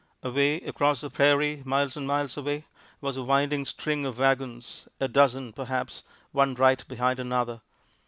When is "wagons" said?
4.17-4.87